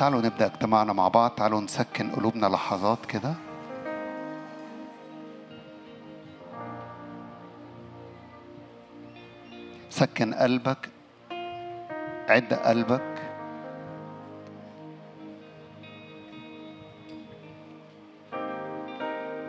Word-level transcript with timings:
تعالوا 0.00 0.20
نبدأ 0.20 0.46
اجتماعنا 0.46 0.92
مع 0.92 1.08
بعض. 1.08 1.30
تعالوا 1.30 1.60
نسكن 1.60 2.10
قلوبنا 2.10 2.46
لحظات 2.46 3.06
كده. 3.06 3.34
سكن 9.90 10.34
قلبك 10.34 10.88
عد 12.28 12.54
قلبك. 12.54 13.22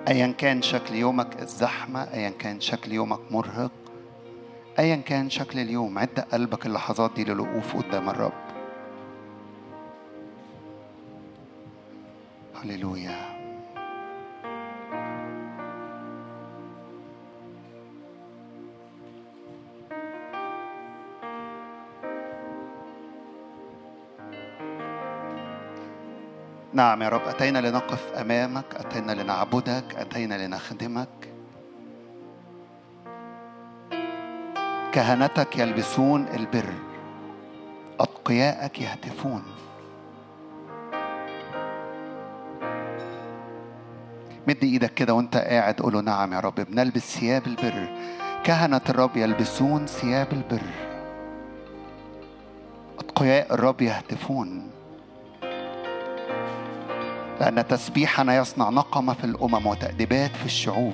ايا 0.08 0.34
كان 0.38 0.62
شكل 0.62 0.96
يومك 0.96 1.42
الزحمة 1.42 2.04
ايا 2.14 2.30
كان 2.30 2.60
شكل 2.60 2.92
يومك 2.92 3.32
مرهق 3.32 3.72
ايا 4.80 4.96
كان 4.96 5.30
شكل 5.30 5.60
اليوم 5.60 6.00
عد 6.00 6.20
قلبك 6.20 6.66
اللحظات 6.66 7.12
دي 7.16 7.24
للوقوف 7.24 7.76
قدام 7.76 8.10
الرب. 8.10 8.41
نعم 26.82 27.02
يا 27.02 27.10
رب 27.10 27.28
أتينا 27.28 27.60
لنقف 27.60 28.14
أمامك 28.14 28.66
أتينا 28.76 29.12
لنعبدك 29.12 29.96
أتينا 29.96 30.48
لنخدمك. 30.48 31.08
كهنتك 34.92 35.58
يلبسون 35.58 36.28
البر 36.28 36.74
أتقياءك 38.00 38.82
يهتفون. 38.82 39.44
مد 44.48 44.64
إيدك 44.64 44.94
كده 44.94 45.14
وأنت 45.14 45.38
قاعد 45.38 45.82
قول 45.82 45.94
له 45.94 46.02
نعم 46.02 46.34
يا 46.34 46.40
رب 46.40 46.56
بنلبس 46.56 47.18
ثياب 47.18 47.48
البر. 47.48 47.90
كهنة 48.44 48.82
الرب 48.90 49.18
يلبسون 49.18 49.86
ثياب 49.86 50.28
البر. 50.32 50.68
أتقياء 53.00 53.54
الرب 53.54 53.82
يهتفون. 53.82 54.72
لأن 57.42 57.68
تسبيحنا 57.68 58.36
يصنع 58.36 58.70
نقمة 58.70 59.14
في 59.14 59.24
الأمم 59.24 59.68
وتأديبات 59.68 60.36
في 60.36 60.46
الشعوب. 60.46 60.94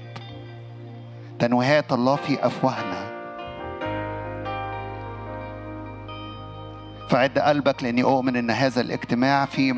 تنويهات 1.40 1.94
الله 1.94 2.16
في 2.16 2.46
أفواهنا. 2.46 3.18
فعد 7.10 7.40
قلبك 7.40 7.84
لأني 7.84 8.04
أؤمن 8.04 8.36
أن 8.36 8.52
هذا 8.52 8.82
الاجتماع 8.82 9.46
فيه 9.46 9.74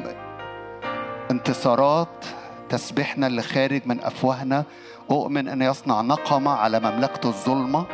انتصارات 1.31 2.25
تسبيحنا 2.70 3.28
اللي 3.28 3.42
خارج 3.42 3.81
من 3.86 4.00
أفواهنا. 4.03 4.64
أؤمن 5.12 5.47
أن 5.47 5.62
يصنع 5.62 6.02
نقمة 6.02 6.52
على 6.52 6.80
مملكة 6.80 7.28
الظلمة. 7.28 7.86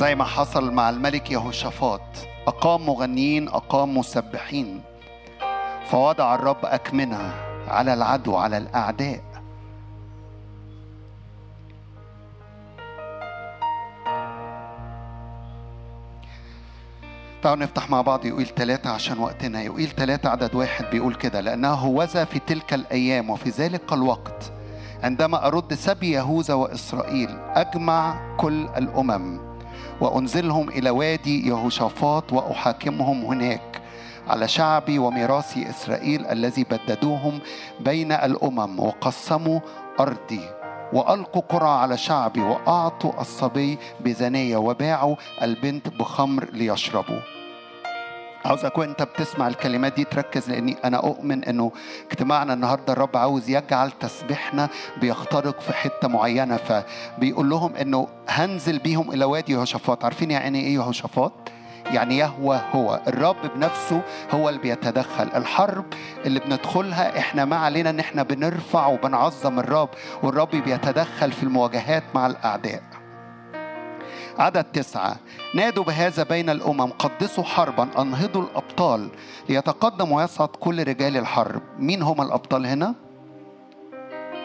زي 0.00 0.14
ما 0.14 0.24
حصل 0.24 0.72
مع 0.72 0.90
الملك 0.90 1.30
يهوشافاط. 1.30 2.00
أقام 2.46 2.86
مغنيين 2.86 3.48
أقام 3.48 3.98
مسبحين. 3.98 4.80
فوضع 5.86 6.34
الرب 6.34 6.64
أكمنة 6.64 7.34
على 7.68 7.94
العدو 7.94 8.36
على 8.36 8.58
الأعداء. 8.58 9.20
تعالوا 17.42 17.62
نفتح 17.62 17.90
مع 17.90 18.00
بعض 18.02 18.26
يقول 18.26 18.46
ثلاثة 18.46 18.90
عشان 18.90 19.18
وقتنا. 19.18 19.62
يقول 19.62 19.86
ثلاثة 19.86 20.28
عدد 20.28 20.54
واحد 20.54 20.84
بيقول 20.90 21.14
كده 21.14 21.40
لأنه 21.40 21.72
هوذا 21.74 22.24
في 22.24 22.38
تلك 22.38 22.74
الأيام 22.74 23.30
وفي 23.30 23.50
ذلك 23.50 23.92
الوقت 23.92 24.52
عندما 25.02 25.46
أرد 25.46 25.74
سبي 25.74 26.10
يهوذا 26.10 26.54
وإسرائيل 26.54 27.30
أجمع 27.54 28.36
كل 28.36 28.68
الأمم 28.76 29.49
وأنزلهم 30.00 30.68
إلى 30.68 30.90
وادي 30.90 31.48
يهوشافاط 31.48 32.32
وأحاكمهم 32.32 33.24
هناك 33.24 33.82
على 34.28 34.48
شعبي 34.48 34.98
وميراثي 34.98 35.70
إسرائيل 35.70 36.26
الذي 36.26 36.64
بددوهم 36.64 37.40
بين 37.80 38.12
الأمم 38.12 38.80
وقسموا 38.80 39.60
أرضي 40.00 40.40
وألقوا 40.92 41.42
قرى 41.48 41.68
على 41.68 41.96
شعبي 41.96 42.40
وأعطوا 42.40 43.20
الصبي 43.20 43.78
بزنية 44.00 44.56
وباعوا 44.56 45.16
البنت 45.42 45.88
بخمر 45.88 46.48
ليشربوا. 46.52 47.39
عاوزك 48.44 48.78
وانت 48.78 49.02
بتسمع 49.02 49.48
الكلمات 49.48 49.92
دي 49.94 50.04
تركز 50.04 50.50
لأني 50.50 50.76
أنا 50.84 50.96
أؤمن 50.96 51.44
إنه 51.44 51.72
اجتماعنا 52.10 52.52
النهارده 52.52 52.92
الرب 52.92 53.16
عاوز 53.16 53.50
يجعل 53.50 53.90
تسبيحنا 53.90 54.68
بيخترق 55.00 55.60
في 55.60 55.72
حتة 55.72 56.08
معينة. 56.08 56.56
فبيقول 56.56 57.50
لهم 57.50 57.76
إنه 57.76 58.08
هنزل 58.28 58.78
بيهم 58.78 59.10
إلى 59.10 59.24
وادي 59.24 59.52
يهوشافاط. 59.52 60.04
عارفين 60.04 60.30
يعني 60.30 60.60
إيه 60.60 60.74
يهوشافاط؟ 60.74 61.32
يعني 61.86 62.18
يهوى 62.18 62.60
هو. 62.72 63.00
الرب 63.06 63.36
بنفسه 63.54 64.02
هو 64.30 64.48
اللي 64.48 64.60
بيتدخل. 64.60 65.28
الحرب 65.34 65.84
اللي 66.26 66.40
بندخلها 66.40 67.18
إحنا 67.18 67.44
ما 67.44 67.56
علينا 67.56 67.90
إن 67.90 67.98
إحنا 68.00 68.22
بنرفع 68.22 68.86
وبنعظم 68.86 69.58
الرب 69.58 69.88
والرب 70.22 70.50
بيتدخل 70.50 71.32
في 71.32 71.42
المواجهات 71.42 72.02
مع 72.14 72.26
الأعداء. 72.26 72.82
عدد 74.38 74.64
تسعة. 74.64 75.16
نادوا 75.54 75.84
بهذا 75.84 76.22
بين 76.22 76.50
الأمم 76.50 76.90
قدسوا 76.98 77.44
حربا 77.44 77.88
أنهضوا 78.02 78.42
الأبطال 78.42 79.08
ليتقدم 79.48 80.12
ويصعد 80.12 80.48
كل 80.48 80.88
رجال 80.88 81.16
الحرب. 81.16 81.62
مين 81.78 82.02
هم 82.02 82.20
الأبطال 82.20 82.66
هنا؟ 82.66 82.94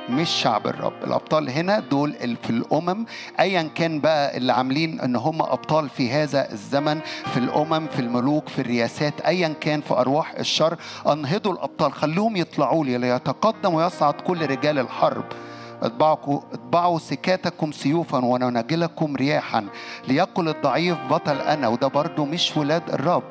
مش 0.10 0.30
شعب 0.30 0.68
الرب. 0.68 1.04
الأبطال 1.04 1.50
هنا 1.50 1.80
دول 1.80 2.14
في 2.44 2.50
الأمم. 2.50 3.06
أيا 3.40 3.70
كان 3.76 4.00
بقى 4.00 4.38
اللي 4.38 4.54
عاملين 4.54 5.02
إن 5.02 5.16
هم 5.16 5.42
أبطال 5.42 5.90
في 5.90 6.12
هذا 6.12 6.52
الزمن 6.52 7.00
في 7.34 7.38
الأمم 7.38 7.88
في 7.88 8.00
الملوك 8.00 8.50
في 8.50 8.62
الرياسات 8.62 9.22
أيا 9.22 9.54
كان 9.62 9.82
في 9.82 9.94
أرواح 9.94 10.34
الشر 10.34 10.78
أنهضوا 11.08 11.54
الأبطال. 11.54 11.94
خلوهم 11.94 12.36
يطلعوا 12.36 12.86
لي 12.86 12.98
ليتقدم 12.98 13.74
ويصعد 13.74 14.14
كل 14.14 14.46
رجال 14.46 14.80
الحرب. 14.80 15.26
اطبعوا 15.82 17.00
سكاتكم 17.00 17.72
سيوفا 17.72 18.26
وننجلكم 18.26 19.16
رياحا. 19.16 19.66
ليقل 20.08 20.50
الضعيف 20.50 20.98
بطل 21.10 21.38
أنا 21.42 21.68
وده 21.68 21.88
برضو 21.88 22.26
مش 22.26 22.58
ولاد 22.58 22.90
الرب. 22.90 23.24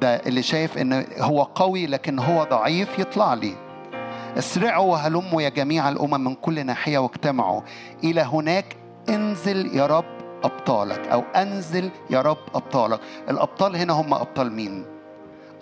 ده 0.00 0.16
اللي 0.16 0.42
شايف 0.42 0.78
إن 0.78 1.04
هو 1.18 1.42
قوي 1.42 1.86
لكن 1.86 2.18
هو 2.18 2.44
ضعيف 2.44 2.98
يطلع 2.98 3.34
لي. 3.34 3.54
اسرعوا 4.38 4.92
وهلموا 4.92 5.42
يا 5.42 5.48
جميع 5.48 5.88
الأمم 5.88 6.24
من 6.24 6.34
كل 6.34 6.66
ناحية 6.66 6.98
واجتمعوا. 6.98 7.60
إلى 8.04 8.20
هناك 8.20 8.76
انزل 9.08 9.76
يا 9.76 9.86
رب 9.86 10.04
أبطالك 10.44 11.08
أو 11.08 11.20
أنزل 11.36 11.90
يا 12.10 12.22
رب 12.22 12.38
أبطالك. 12.54 13.00
الأبطال 13.30 13.76
هنا 13.76 13.92
هم 13.92 14.14
أبطال 14.14 14.52
مين؟ 14.52 14.99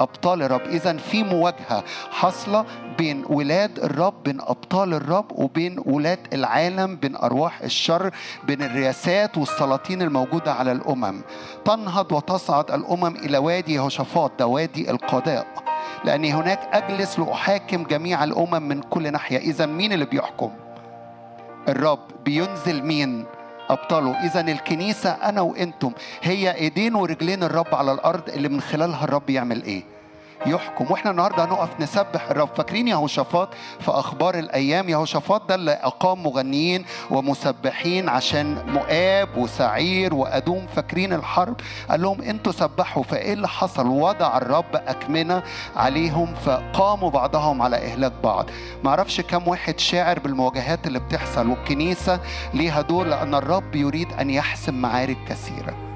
أبطال 0.00 0.42
الرب. 0.42 0.60
إذا 0.60 0.97
في 0.97 1.22
مواجهة 1.22 1.84
حاصلة 2.10 2.64
بين 2.98 3.25
ولاد 3.28 3.78
الرب 3.78 4.22
بين 4.22 4.41
أبطال 4.41 4.94
الرب 4.94 5.32
وبين 5.32 5.82
ولاد 5.86 6.19
العالم 6.32 6.97
بين 6.97 7.16
أرواح 7.16 7.60
الشر 7.60 8.10
بين 8.44 8.62
الرياسات 8.62 9.38
والسلاطين 9.38 10.03
الموجودة 10.03 10.53
على 10.53 10.72
الأمم. 10.72 11.22
تنهض 11.64 12.12
وتصعد 12.12 12.70
الأمم 12.70 13.16
إلى 13.16 13.38
وادي 13.38 13.75
يهوشافاط 13.75 14.32
ده 14.38 14.47
وادي 14.47 14.91
القضاء. 14.91 15.47
لأني 16.04 16.32
هناك 16.32 16.60
أجلس 16.72 17.19
لأحاكم 17.19 17.82
جميع 17.82 18.25
الأمم 18.25 18.62
من 18.69 18.80
كل 18.80 19.12
ناحية. 19.12 19.38
إذا 19.38 19.66
مين 19.66 19.92
اللي 19.92 20.04
بيحكم؟ 20.04 20.50
الرب. 21.68 21.98
بينزل 22.24 22.83
مين؟ 22.83 23.24
أبطاله. 23.70 24.24
إذا 24.24 24.41
الكنيسة 24.41 25.10
أنا 25.10 25.41
وإنتم 25.41 25.92
هي 26.22 26.54
إيدين 26.54 26.94
ورجلين 26.94 27.42
الرب 27.42 27.74
على 27.74 27.92
الأرض 27.92 28.28
اللي 28.28 28.48
من 28.48 28.60
خلالها 28.60 29.04
الرب 29.04 29.30
يعمل 29.30 29.62
إيه؟ 29.62 29.97
يحكم. 30.46 30.86
وإحنا 30.90 31.10
النهارده 31.10 31.44
هنقف 31.44 31.68
نسبح 31.80 32.30
الرب. 32.30 32.48
فاكرين 32.56 32.88
يهوشافاط؟ 32.88 33.48
في 33.80 33.90
أخبار 33.90 34.38
الأيام 34.38 34.88
يهوشافاط 34.88 35.48
ده 35.48 35.54
اللي 35.54 35.72
أقام 35.72 36.22
مغنيين 36.22 36.84
ومسبحين 37.10 38.08
عشان 38.08 38.72
مؤاب 38.72 39.36
وسعير 39.36 40.14
وأدوم. 40.14 40.66
فاكرين 40.76 41.12
الحرب؟ 41.12 41.60
قال 41.90 42.02
لهم 42.02 42.22
أنتوا 42.22 42.52
سبحوا 42.52 43.02
فإيه 43.02 43.32
اللي 43.32 43.48
حصل؟ 43.48 43.86
وضع 43.86 44.36
الرب 44.36 44.76
أكمنة 44.76 45.42
عليهم 45.76 46.34
فقاموا 46.34 47.10
بعضهم 47.10 47.62
على 47.62 47.76
إهلاك 47.76 48.12
بعض. 48.24 48.46
معرفش 48.84 49.20
كم 49.20 49.48
واحد 49.48 49.78
شاعر 49.78 50.18
بالمواجهات 50.18 50.86
اللي 50.86 50.98
بتحصل 50.98 51.48
والكنيسة 51.48 52.20
ليها 52.54 52.80
دور 52.80 53.06
لأن 53.06 53.34
الرب 53.34 53.74
يريد 53.74 54.12
أن 54.12 54.30
يحسم 54.30 54.74
معارك 54.74 55.16
كثيرة. 55.28 55.87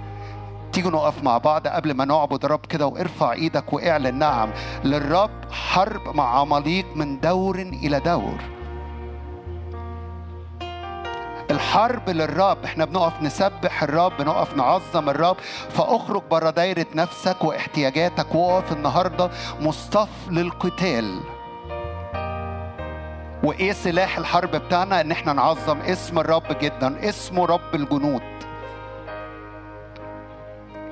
تيجوا 0.73 0.91
نقف 0.91 1.23
مع 1.23 1.39
بعض 1.39 1.67
قبل 1.69 1.95
ما 1.95 2.05
نعبد 2.05 2.45
الرب 2.45 2.67
كده 2.67 2.87
وارفع 2.87 3.33
إيدك 3.33 3.73
واعلن 3.73 4.19
نعم. 4.19 4.51
للرب 4.85 5.31
حرب 5.53 6.17
مع 6.17 6.41
عماليق 6.41 6.87
من 6.97 7.21
دور 7.21 7.59
إلى 7.59 8.01
دور. 8.01 8.39
الحرب 11.51 12.11
للرب 12.11 12.65
إحنا 12.65 12.85
بنقف 12.85 13.23
نسبح 13.23 13.83
الرب 13.83 14.13
بنقف 14.19 14.57
نعظم 14.57 15.09
الرب. 15.09 15.37
فأخرج 15.71 16.23
بره 16.31 16.51
دايرة 16.51 16.87
نفسك 16.95 17.45
واحتياجاتك 17.45 18.35
وقف 18.35 18.73
النهاردة 18.73 19.31
مصطف 19.61 20.09
للقتال. 20.31 21.21
وإيه 23.45 23.73
سلاح 23.73 24.19
الحرب 24.19 24.51
بتاعنا؟ 24.51 25.01
إن 25.01 25.11
إحنا 25.11 25.33
نعظم 25.33 25.79
اسم 25.79 26.19
الرب 26.19 26.59
جدا 26.61 27.09
اسمه 27.09 27.47
رب 27.47 27.75
الجنود. 27.75 28.23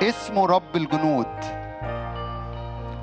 اسمه 0.02 0.46
رب 0.46 0.76
الجنود. 0.76 1.26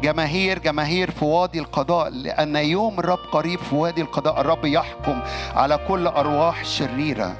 جماهير 0.02 0.60
جماهير 0.60 1.12
في 1.12 1.26
وادي 1.26 1.60
القضاء 1.60 2.10
لأن 2.10 2.56
يوم 2.56 3.00
الرب 3.00 3.20
قريب 3.32 3.60
في 3.60 3.76
وادي 3.76 4.02
القضاء 4.02 4.42
الرب 4.42 4.66
يحكم 4.66 5.22
على 5.56 5.80
كل 5.88 6.08
أرواح 6.08 6.66
شريرة. 6.66 7.36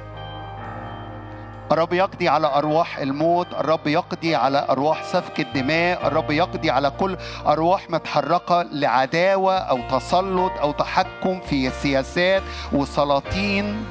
الرب 1.72 1.92
يقضي 1.92 2.28
على 2.28 2.46
أرواح 2.46 2.98
الموت 2.98 3.46
الرب 3.52 3.86
يقضي 3.86 4.34
على 4.34 4.66
أرواح 4.70 5.02
سفك 5.02 5.40
الدماء 5.40 6.06
الرب 6.06 6.30
يقضي 6.30 6.70
على 6.70 6.90
كل 6.90 7.16
أرواح 7.46 7.90
متحركة 7.90 8.62
لعداوة 8.62 9.54
أو 9.54 9.78
تسلط 9.90 10.52
أو 10.60 10.72
تحكم 10.72 11.40
في 11.40 11.70
سياسات 11.70 12.42
وسلاطين. 12.72 13.84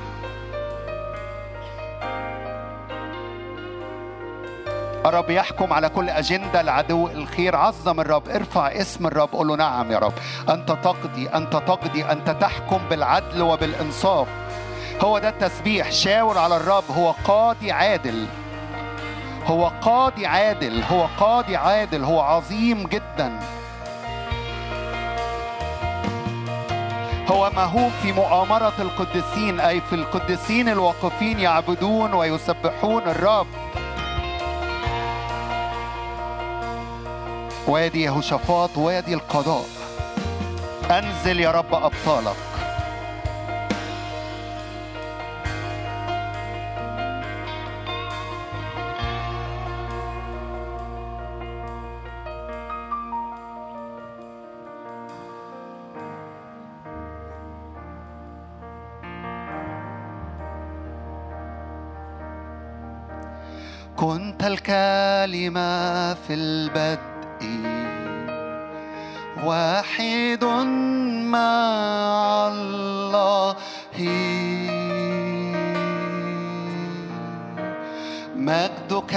الرب 5.09 5.30
يحكم 5.30 5.74
على 5.74 5.89
كل 5.89 6.09
أجندة 6.09 6.62
العدو 6.62 7.07
الخير. 7.07 7.56
عظم 7.56 8.00
الرب 8.00 8.30
ارفع 8.30 8.68
اسم 8.68 9.07
الرب 9.07 9.30
قول 9.31 9.48
له 9.48 9.56
نعم 9.56 9.92
يا 9.92 10.00
رب. 10.00 10.13
أنت 10.50 10.71
تقضي 10.71 11.27
أنت 11.27 11.54
تقضي 11.54 12.06
أنت 12.06 12.30
تحكم 12.30 12.80
بالعدل 12.89 13.42
وبالإنصاف. 13.42 14.27
هو 15.01 15.19
ده 15.19 15.30
التسبيح. 15.30 15.92
شاور 15.92 16.38
على 16.38 16.57
الرب. 16.57 16.83
هو 16.98 17.12
قاضي 17.12 17.71
عادل. 17.71 18.25
هو 19.45 19.71
قاضي 19.81 20.25
عادل. 20.25 20.83
هو 20.83 21.07
قاضي 21.19 21.56
عادل. 21.56 22.03
هو 22.03 22.21
عظيم 22.21 22.88
جدا. 22.88 23.39
هو 27.31 27.51
مهوب 27.56 27.92
في 28.01 28.12
مؤامرة 28.12 28.74
القديسين 28.80 29.60
أي 29.60 29.81
في 29.81 29.95
القديسين 29.95 30.69
الواقفين 30.69 31.39
يعبدون 31.39 32.13
ويسبحون 32.13 33.03
الرب. 33.03 33.48
وادي 37.67 38.01
يهوشافاط 38.03 38.77
وادي 38.77 39.13
القضاء. 39.13 39.65
أنزل 40.91 41.39
يا 41.39 41.51
رب 41.51 41.73
أبطالك. 41.73 42.35
كنت 63.97 64.43
الكلمة 64.43 66.13
في 66.13 66.33
البدء. 66.33 67.16
واحد 69.44 70.44
مع 71.24 72.48
الله. 72.48 73.56
مجدك 78.36 79.13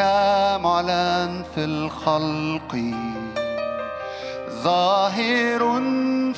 معلن 0.63 1.45
في 1.55 1.65
الخلق 1.65 2.73
ظاهر 4.63 5.63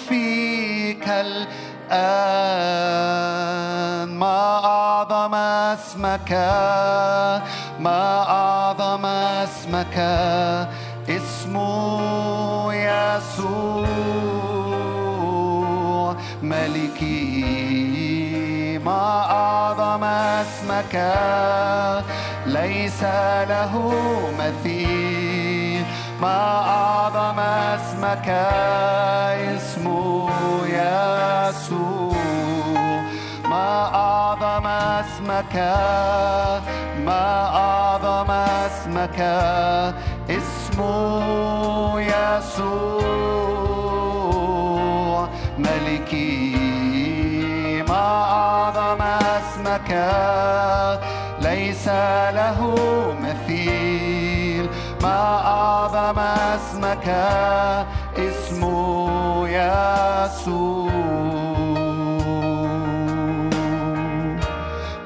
فيك 0.08 1.08
الآن. 1.08 2.52
ما 4.08 4.64
أعظم 4.64 5.34
اسمك 5.34 6.32
ما 7.80 8.22
أعظم 8.28 9.06
اسمك 9.06 9.96
ملكي 16.42 17.62
ما 18.84 19.30
أعظم 19.30 20.04
اسمك. 20.04 21.14
ليس 22.46 23.02
له 23.48 23.72
مثيل. 24.38 25.84
ما 26.20 26.68
أعظم 26.68 27.40
اسمك. 27.40 28.28
اسمه 29.56 30.30
يسوع. 30.66 32.16
ما 33.50 33.94
أعظم 33.94 34.66
اسمك. 34.66 35.56
ما 37.06 37.46
أعظم 37.54 38.30
اسمك. 38.30 39.20
اسمه 40.30 42.00
يسوع. 42.00 43.51
ليس 51.40 51.88
له 52.38 52.58
مثيل. 53.22 54.68
ما 55.02 55.20
أعظم 55.46 56.18
اسمك 56.18 57.08
اسمه 58.18 59.48
يسوع. 59.48 60.92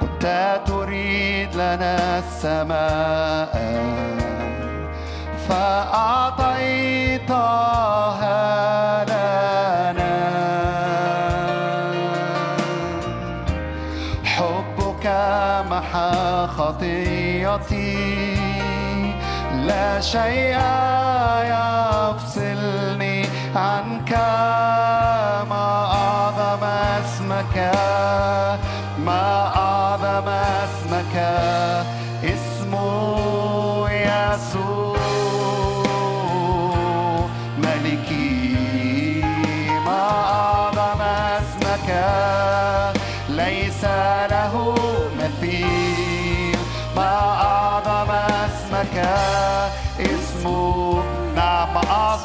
كنت 0.00 0.24
تريد 0.66 1.54
لنا 1.54 2.18
السماء 2.18 3.54
فأعطيتها 5.48 6.76
خطيتي 16.58 18.36
لا 19.66 20.00
شيء 20.00 20.58
يفصلني 21.52 23.26
عنك. 23.56 24.12
ما 25.50 25.68
أعظم 25.92 26.64
اسمك 26.64 27.56
ما 29.06 29.55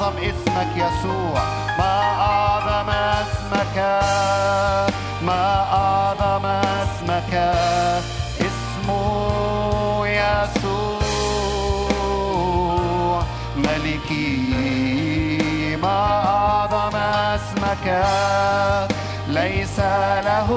أعظم 0.02 0.18
اسمك 0.18 0.76
يسوع. 0.76 1.42
ما 1.78 1.94
أعظم 2.18 2.90
اسمك 2.90 3.76
ما 5.22 5.44
أعظم 5.72 6.46
اسمك. 6.46 7.34
اسمه 8.40 10.06
يسوع. 10.06 11.02
ملكي 13.56 14.36
ما 15.82 15.98
أعظم 16.26 16.96
اسمك. 16.96 17.86
ليس 19.28 19.78
له 20.24 20.48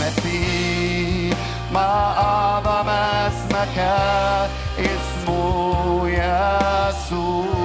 مثيل 0.00 1.36
ما 1.72 1.90
أعظم 2.18 2.88
اسمك. 2.88 3.78
اسمه 4.78 6.08
يسوع. 6.08 7.57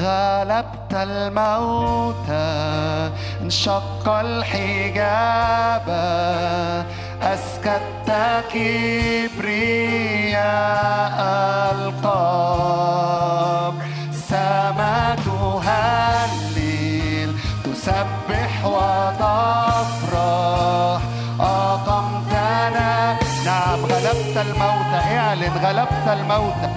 غلبت 0.00 0.92
الموت 0.92 2.30
انشق 3.42 4.08
الحجاب. 4.08 5.88
أسكت 7.22 8.10
كبرياء 8.52 10.40
القبر 11.74 13.74
سما 14.28 14.98
تهلل 15.26 17.30
تسبح 17.64 18.52
وتفرح. 18.64 20.20
أقمتنا. 21.40 22.90
نعم 23.46 23.80
غلبت 23.84 24.36
الموت. 24.36 24.92
إعلن 24.94 25.54
غلبت 25.64 26.06
الموت. 26.08 26.69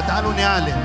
تعالوا 0.00 0.32
نعلن. 0.32 0.83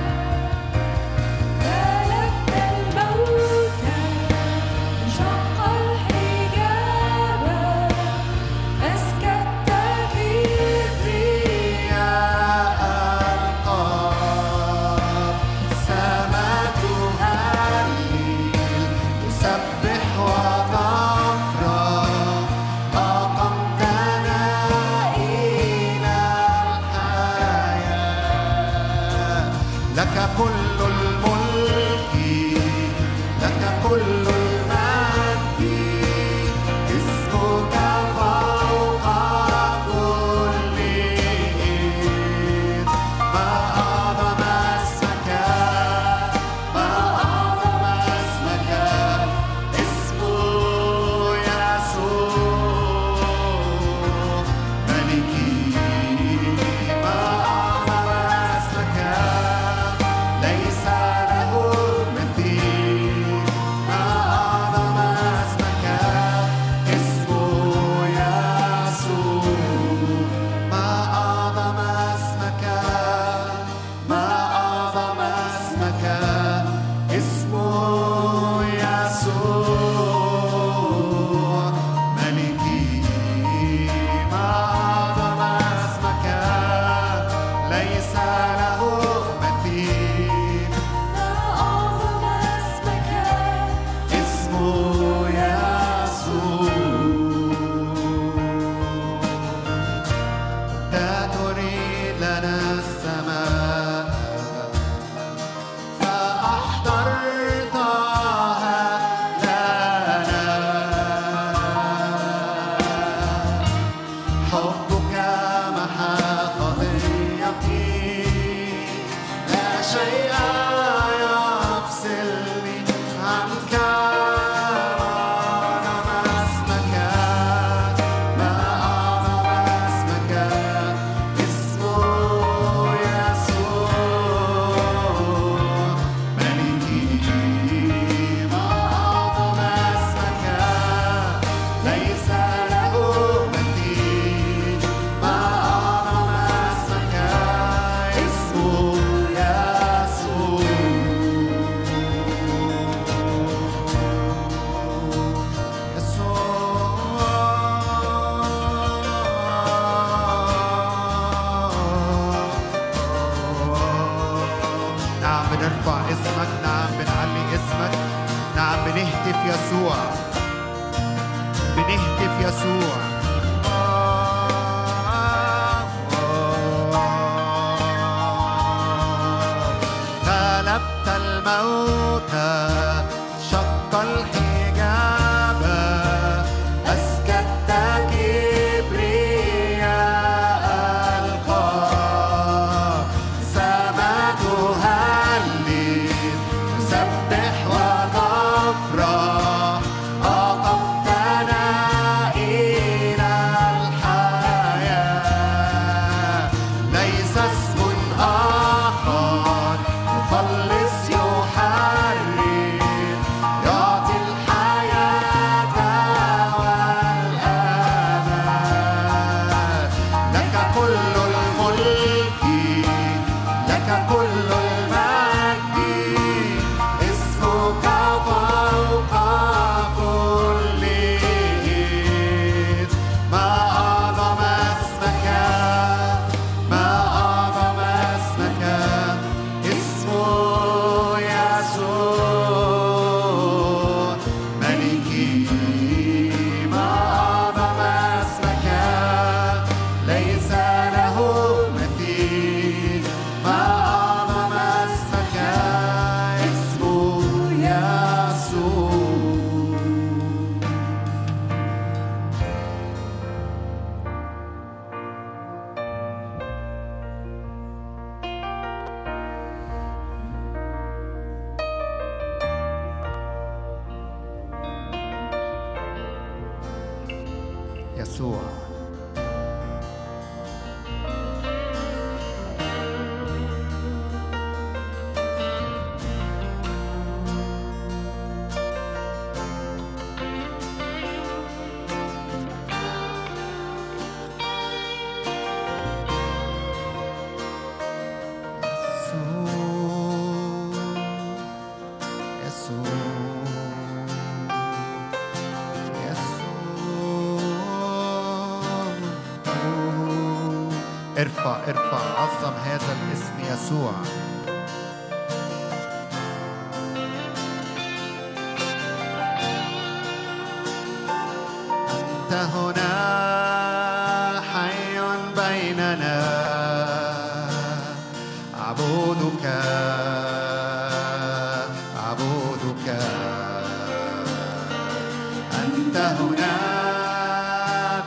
أنت 335.89 335.97
هنا 335.97 336.53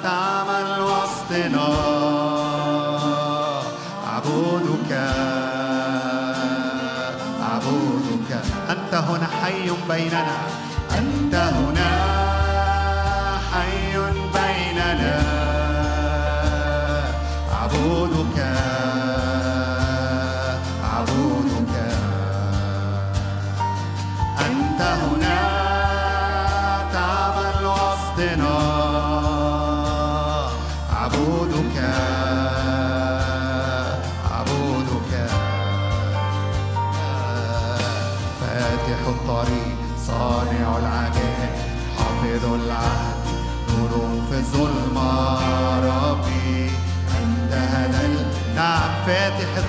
تعمل 0.02 0.80
وسطنا 0.82 1.68
أعبدك 4.06 4.92
أنت 8.70 8.94
هنا 8.94 9.26
حي 9.42 9.70
بيننا. 9.88 10.61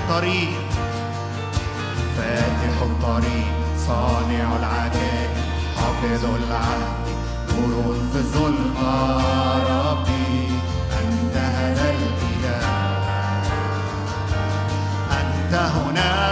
الطريق. 0.04 0.50
فاتح 2.18 2.82
الطريق 2.82 3.54
صانع 3.88 4.56
العجائب 4.60 5.30
حافظ 5.76 6.26
العهد 6.26 7.06
نور 7.50 7.96
في 8.12 8.18
الظلمة. 8.18 9.18
ربي 9.92 10.48
أنت 11.02 11.36
هذا 11.38 11.90
الإله. 11.90 12.68
أنت 15.12 15.54
هناك 15.54 16.23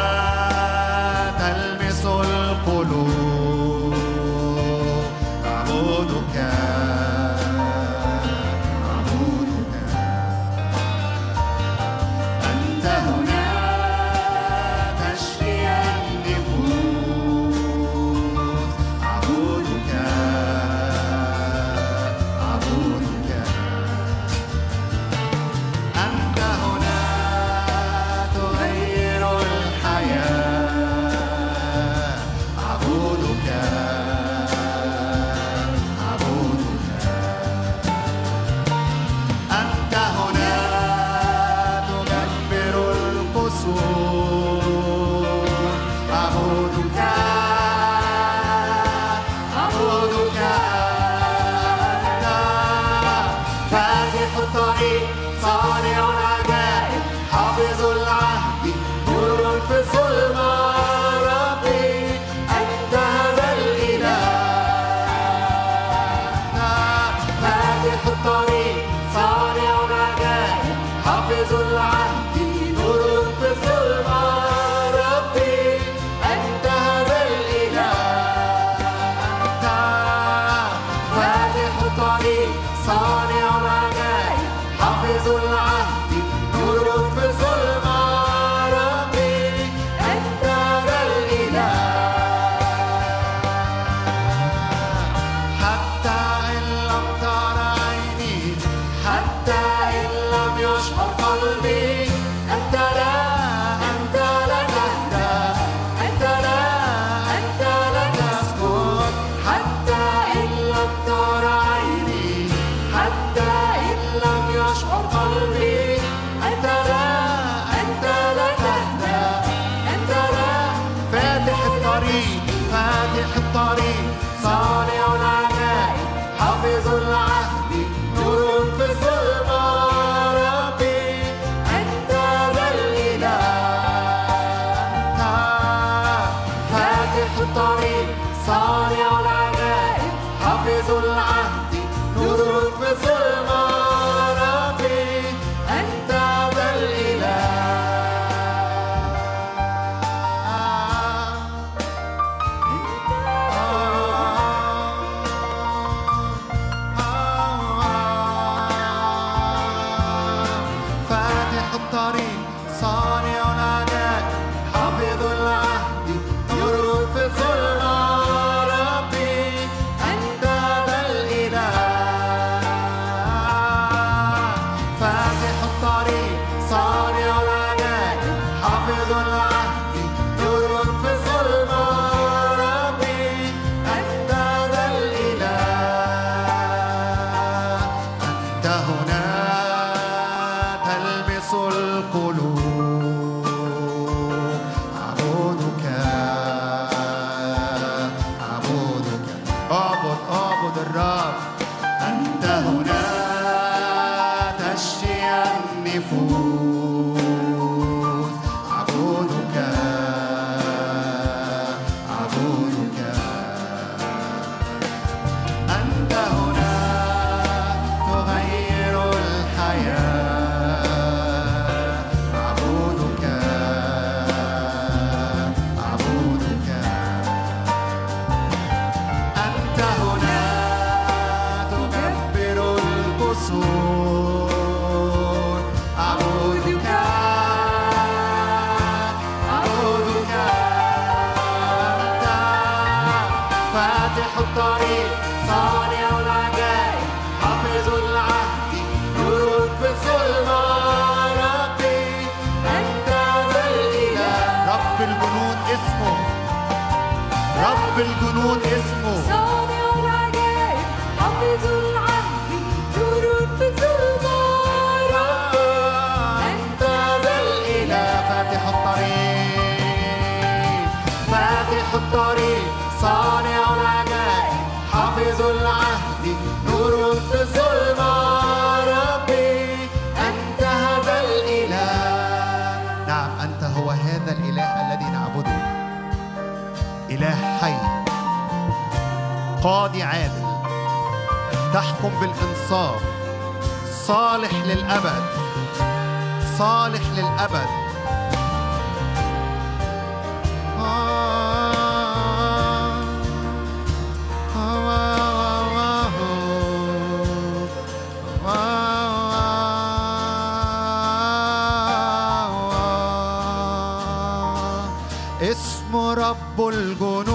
اسم 315.42 315.96
رب 315.96 316.68
الجنود. 316.68 317.32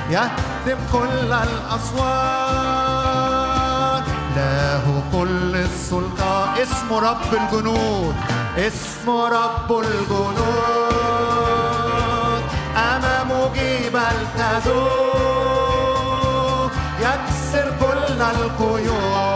يهدم 0.09 0.77
كل 0.93 1.33
الأصوات. 1.33 2.09
له 4.35 5.03
كل 5.13 5.55
السلطان 5.55 6.49
اسم 6.61 6.93
رب 6.93 7.33
الجنود. 7.33 8.15
اسم 8.57 9.09
رب 9.09 9.79
الجنود. 9.79 11.58
مجيب 13.49 13.95
التذوب 13.95 15.49
يكسر 16.99 17.67
كل 17.79 18.21
القيود 18.21 19.29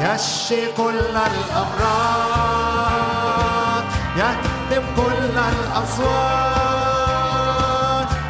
يشفي 0.00 0.72
كل 0.76 1.16
الأمراض 1.16 2.26
يهدم 4.16 4.84
كل 4.96 5.38
الأصوات. 5.38 6.46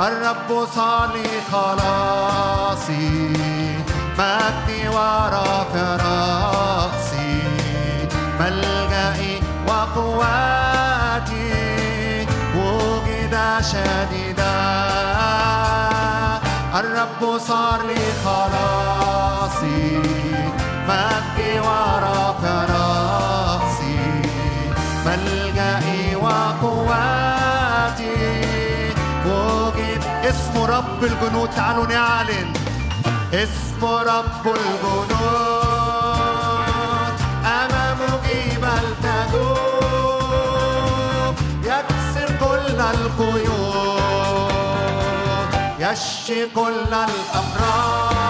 الرب 0.00 0.50
صالي 0.74 1.30
خلاصي 1.52 3.10
مجدي 4.18 4.82
ورافع 4.88 5.96
رأسي. 5.96 6.51
وقواتي 9.96 11.52
وجد 12.56 13.34
شديدا 13.60 14.58
الرب 16.80 17.38
صار 17.48 17.82
لي 17.86 18.04
خلاصي 18.24 19.98
مجدي 20.88 21.60
ورافع 21.60 22.64
راسي 22.72 24.00
ملجئي 25.06 26.16
وقواتي 26.16 28.14
وجد 29.26 30.02
اسم 30.24 30.62
رب 30.62 31.04
الجنود. 31.04 31.50
تعالوا 31.50 31.86
نعلن 31.86 32.52
اسم 33.32 33.84
رب 33.84 34.46
الجنود. 34.46 35.61
القيود 42.94 44.52
يشفي 45.78 46.46
كل 46.54 46.94
الأمراض. 46.94 48.21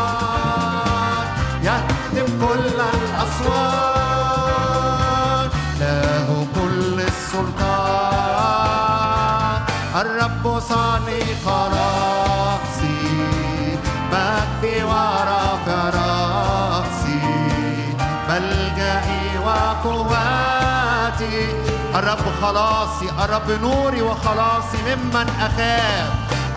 الرب 22.02 22.26
خلاصي 22.42 23.10
الرب 23.24 23.50
نوري 23.50 24.02
وخلاصي 24.02 24.78
ممن 24.86 25.28
أخاف. 25.40 26.12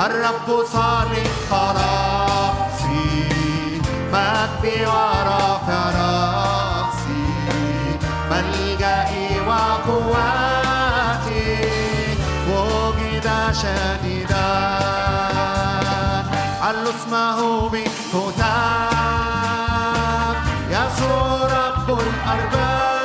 الرب 0.05 0.65
صالح 0.73 1.27
خلاصي 1.51 3.29
مجدي 4.13 4.85
ورافع 4.85 5.83
رأسي. 5.99 7.25
ملجئي 8.31 9.27
وقواتي 9.47 10.73
وجد 12.49 13.27
شديدا. 13.51 14.51
علوا 16.61 16.93
اسمه 16.95 17.69
بالكتاب 17.69 18.75
يسوع 20.69 21.37
رب 21.43 21.89
الأرباب. 21.89 23.04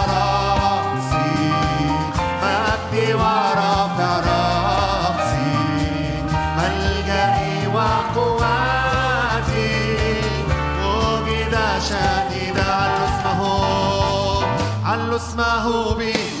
It's 15.31 15.37
my 15.37 15.43
hobby. 15.43 16.40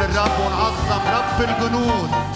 للرب 0.00 0.40
ونعظم 0.40 1.02
رب 1.08 1.40
الجنود 1.40 2.33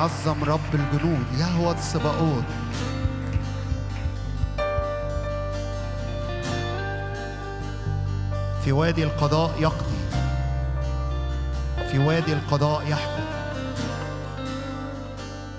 بنعظم 0.00 0.44
رب 0.44 0.74
الجنود 0.74 1.26
يهوى 1.38 1.74
السباقوت 1.74 2.44
في 8.64 8.72
وادي 8.72 9.04
القضاء 9.04 9.50
يقضي 9.58 10.00
في 11.90 11.98
وادي 11.98 12.32
القضاء 12.32 12.82
يحكم. 12.88 13.24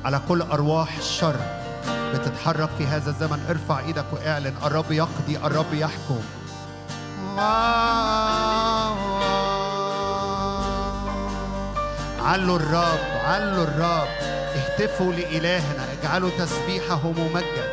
على 0.05 0.21
كل 0.27 0.41
أرواح 0.41 0.97
الشر 0.97 1.35
بتتحرك 2.13 2.69
في 2.77 2.87
هذا 2.87 3.09
الزمن 3.09 3.45
ارفع 3.49 3.79
إيدك 3.79 4.05
واعلن 4.13 4.53
الرب 4.63 4.91
يقضي 4.91 5.37
الرب 5.37 5.73
يحكم. 5.73 6.19
علوا 12.19 12.55
الرب 12.55 12.99
علوا 13.25 13.63
الرب. 13.63 14.30
اهتفوا 14.55 15.13
لإلهنا 15.13 15.85
اجعلوا 16.01 16.29
تسبيحه 16.37 17.01
ممجد. 17.03 17.71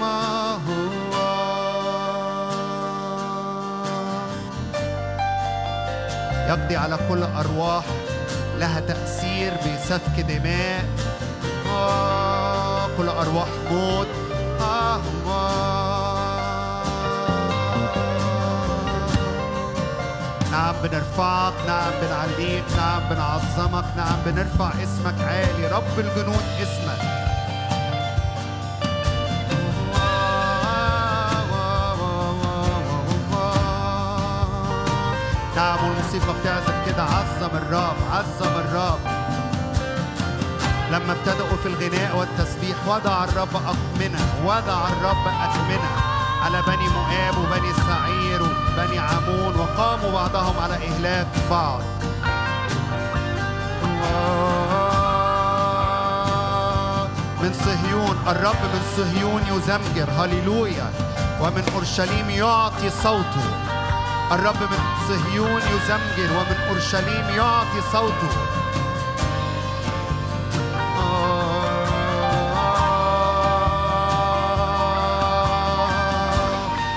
ما 0.00 0.52
هو. 0.52 0.94
يقضي 6.48 6.76
على 6.76 6.98
كل 7.08 7.22
أرواح 7.22 7.84
لها 8.58 8.80
تأثير 8.80 9.52
بسفك 9.52 10.20
دماء. 10.20 10.84
آه، 11.68 12.86
كل 12.98 13.08
أرواح 13.08 13.48
موت. 13.70 14.06
آه، 14.60 15.00
بنرفعك 20.84 21.52
نعم 21.66 21.92
بنعليك 22.02 22.64
نعم 22.76 23.02
بنعظمك 23.10 23.84
نعم 23.96 24.16
بنرفع 24.26 24.72
اسمك 24.82 25.14
عالي. 25.20 25.66
رب 25.66 25.98
الجنود 25.98 26.44
اسمك. 26.62 26.98
نعم 35.56 35.84
والموسيقى 35.84 36.34
بتعزف 36.40 36.86
كده. 36.86 37.02
عظم 37.02 37.56
الرب 37.56 37.96
عظم 38.12 38.54
الرب. 38.60 38.98
لما 40.92 41.12
ابتدأوا 41.12 41.56
في 41.62 41.68
الغناء 41.68 42.16
والتسبيح 42.16 42.76
وضع 42.86 43.24
الرب 43.24 43.56
أكمنة 43.56 44.20
وضع 44.44 44.88
الرب 44.88 45.26
أكمنة. 45.26 46.13
على 46.44 46.62
بني 46.62 46.88
مؤاب 46.88 47.38
وبني 47.38 47.72
سعير 47.72 48.42
وبني 48.42 48.98
عمون 48.98 49.56
وقاموا 49.56 50.12
بعضهم 50.12 50.58
على 50.58 50.74
إهلاك 50.74 51.26
بعض. 51.50 51.80
من 57.42 57.52
صهيون 57.52 58.16
الرب 58.28 58.62
من 58.74 58.82
صهيون 58.96 59.42
يزمجر 59.42 60.10
هللويا. 60.10 60.90
ومن 61.40 61.64
أورشليم 61.74 62.30
يعطي 62.30 62.90
صوته. 62.90 63.46
الرب 64.32 64.60
من 64.60 64.78
صهيون 65.08 65.62
يزمجر 65.74 66.36
ومن 66.36 66.56
أورشليم 66.68 67.28
يعطي 67.36 67.80
صوته. 67.92 68.53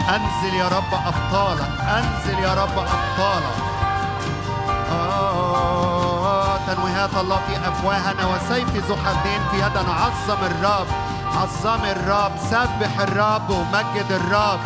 أنزل 0.10 0.54
يا 0.56 0.68
رب 0.68 0.94
أبطالك 0.94 1.72
أنزل 1.82 2.40
يا 2.40 2.54
رب 2.54 2.78
أبطالك 2.80 3.58
آه، 4.92 6.58
تنويهات 6.68 7.10
الله 7.18 7.40
في 7.48 7.70
أفواهنا 7.70 8.26
وسيف 8.26 8.76
ذو 8.90 8.96
حدين 8.96 9.42
في 9.52 9.58
يدنا. 9.58 9.94
عظم 9.94 10.44
الرب 10.46 10.88
عظم 11.26 11.86
الرب 11.86 12.32
سبح 12.52 13.00
الرب 13.00 13.50
ومجد 13.50 14.12
الرب. 14.12 14.60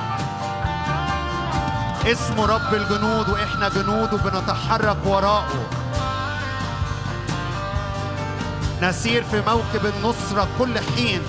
اسمه 2.05 2.45
رب 2.45 2.73
الجنود 2.73 3.29
وإحنا 3.29 3.69
جنود 3.69 4.13
وبنتحرك 4.13 4.97
وراءه. 5.05 5.65
نسير 8.81 9.23
في 9.23 9.41
موكب 9.47 9.85
النصرة 9.85 10.47
كل 10.59 10.79
حين. 10.79 11.21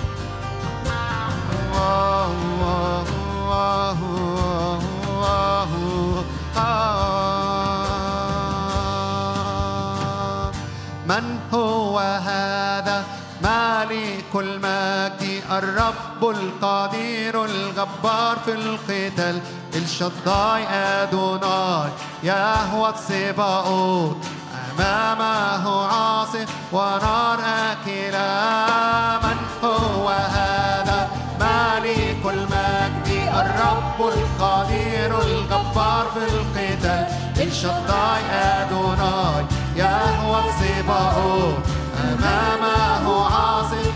من 11.07 11.39
هو 11.53 11.99
هذا؟ 11.99 13.03
مالك 13.41 14.35
المجد 14.35 15.43
الرب 15.51 16.21
القدير 16.29 17.45
الجبار 17.45 18.37
في 18.45 18.53
القتال. 18.53 19.41
الشداي 19.75 20.67
أدوناي 20.67 21.89
يهوى 22.23 22.89
السباؤوت 22.89 24.17
أمامه 24.79 25.85
عاصف 25.85 26.49
ونار 26.71 27.39
أكلا 27.71 29.17
من 29.17 29.37
هو 29.63 30.09
هذا؟ 30.09 30.52
الرب 33.63 33.99
القدير 34.13 35.21
الجبار 35.21 36.05
في 36.13 36.23
القتال. 36.33 37.07
الشداي 37.47 38.23
أدوناي 38.31 39.45
يهوى 39.75 40.39
السباؤوت 40.49 41.63
أمامه 42.03 43.25
عاصف 43.25 43.92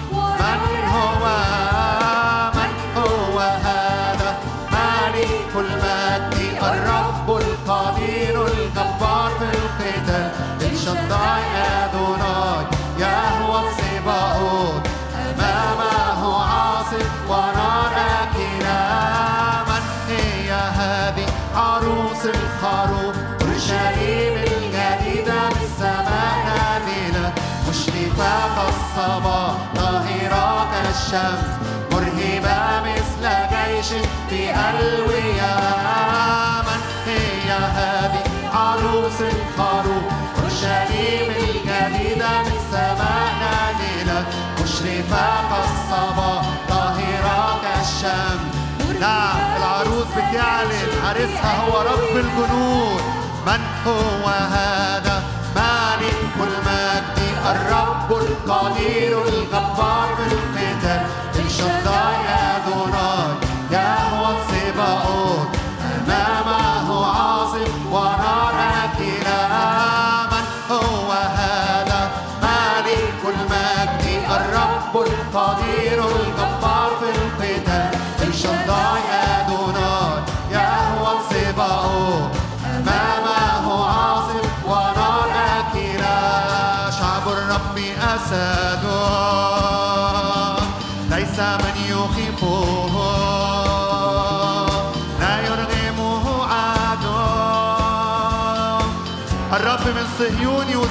كالشمس 31.12 31.48
مرهبة 31.91 32.82
مثل 32.82 33.24
جيش 33.50 33.88
في 34.30 34.50
ألوية 34.70 35.56
من 36.67 36.82
هي 37.06 37.52
هذه 37.52 38.24
عروس 38.54 39.22
الخروف 39.22 40.04
أورشليم 40.43 41.32
الجديدة 41.32 42.41
بالسماء 42.43 43.30
نازلة. 43.39 44.26
مشرفة 44.63 45.28
كالصباح 45.50 46.46
طاهرة 46.70 47.62
كالشمس 47.63 49.00
نعم 49.00 49.38
العروس 49.58 50.08
بتعلن 50.12 51.06
عريسها 51.06 51.58
هو 51.58 51.82
رب 51.82 52.15
الجنود. 52.17 53.02
من 53.48 53.62
هو 53.88 54.28
هذا؟ 54.28 55.24
مالك 55.56 56.17
المجد 56.39 57.17
الرب 57.52 58.12
القدير 58.12 59.22
الجبار 59.28 60.08
في 60.17 60.36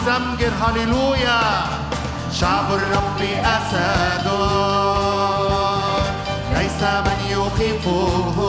يزمجر 0.06 0.52
هللويا. 0.62 1.40
شعب 2.32 2.72
الرب 2.72 3.20
أسد 3.44 4.26
ليس 6.54 6.82
من 7.06 7.18
يخيفه 7.30 8.45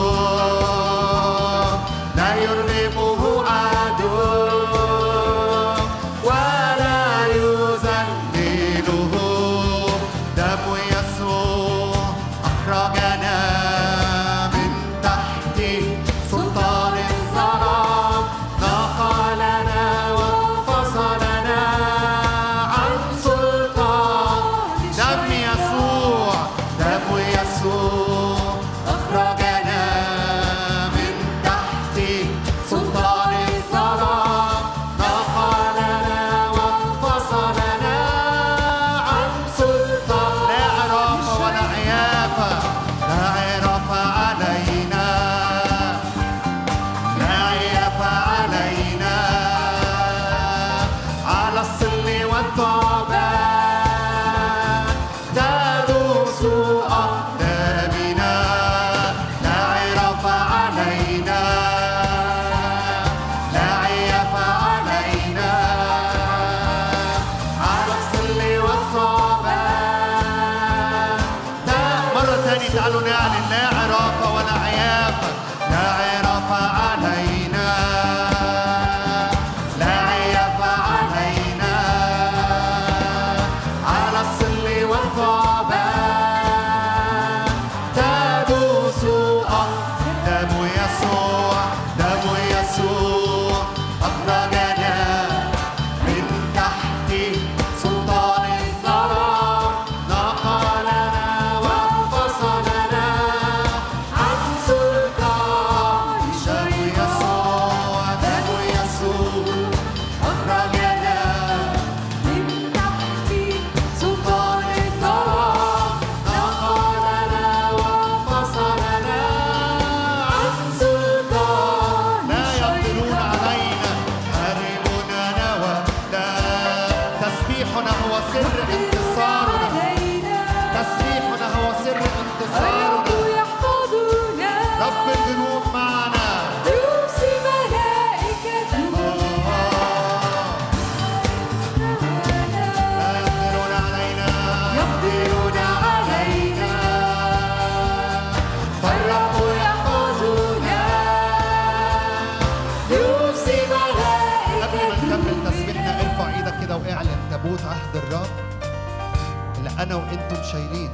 شايلينه 160.52 160.90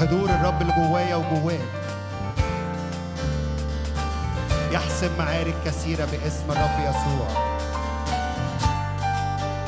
حضور 0.00 0.30
الرب 0.30 0.62
اللي 0.62 0.72
جوايا 0.72 1.16
وجواك 1.16 1.60
يحسم 4.72 5.10
معارك 5.18 5.54
كثيرة 5.64 6.04
باسم 6.04 6.50
الرب 6.50 6.78
يسوع. 6.80 7.28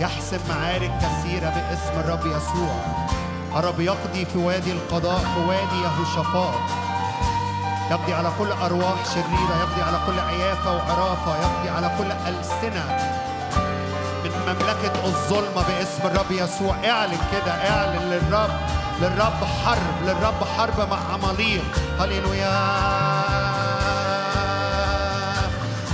يحسم 0.00 0.38
معارك 0.48 0.92
كثيرة 0.98 1.48
باسم 1.48 2.00
الرب 2.00 2.26
يسوع. 2.26 2.76
الرب 3.57 3.80
يقضي 3.80 4.24
في 4.24 4.38
وادي 4.38 4.72
القضاء 4.72 5.18
في 5.18 5.40
وادي 5.40 5.82
يهوشافاط. 5.84 6.54
يقضي 7.90 8.14
على 8.14 8.30
كل 8.38 8.52
أرواح 8.52 9.04
شريرة 9.14 9.57
يقضي 9.61 9.82
على 9.82 9.98
كل 10.07 10.20
عيافة 10.20 10.76
وعرافة 10.76 11.36
يقضي 11.36 11.68
على 11.68 11.90
كل 11.98 12.12
ألسنة. 12.12 13.15
مملكة 14.47 15.05
الظلمة 15.05 15.62
باسم 15.68 16.07
الرب 16.07 16.30
يسوع. 16.30 16.76
اعلن 16.84 17.18
كده 17.32 17.53
اعلن 17.53 18.11
للرب 18.11 18.51
للرب 19.01 19.44
حرب 19.64 20.03
للرب 20.05 20.44
حرب 20.59 20.90
مع 20.90 20.99
عماليق. 21.12 21.64
هللويا. 22.01 22.86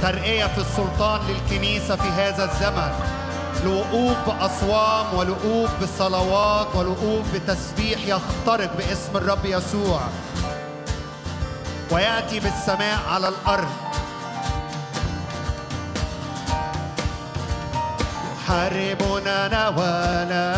ترقية 0.02 0.46
في 0.46 0.58
السلطان 0.58 1.20
للكنيسة 1.28 1.96
في 1.96 2.08
هذا 2.08 2.44
الزمن. 2.44 2.92
لوقوف 3.64 4.16
بأصوام 4.26 5.14
ولقوف 5.14 5.70
بصلوات 5.82 6.66
ولقوف 6.74 7.34
بتسبيح 7.34 7.98
يخترق 8.06 8.76
باسم 8.76 9.16
الرب 9.16 9.44
يسوع. 9.44 10.00
ويأتي 11.90 12.40
بالسماء 12.40 12.98
على 13.10 13.28
الأرض. 13.28 13.91
يحاربنا 18.42 19.48
نوالا 19.48 20.52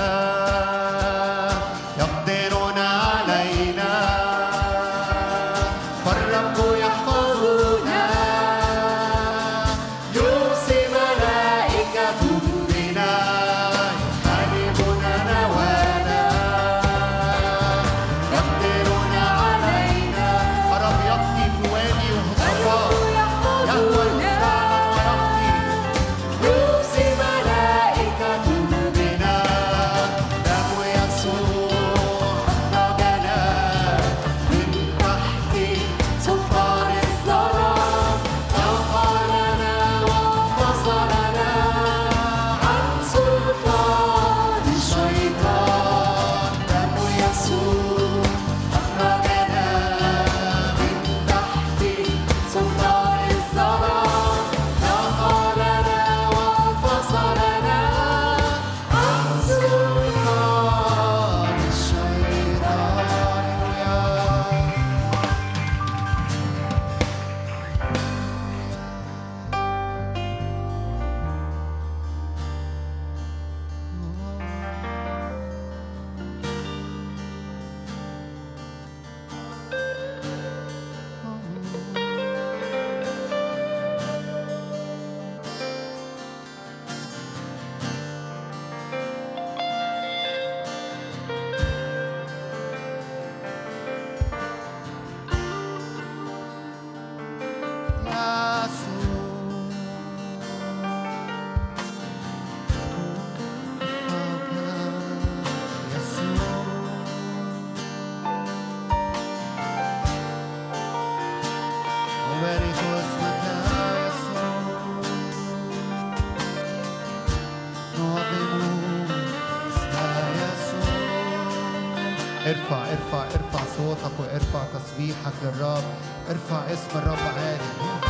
تسبيحك 124.95 125.33
للرب 125.43 125.83
ارفع 126.31 126.73
اسم 126.73 126.99
الرب 126.99 127.19
عالي 127.37 128.04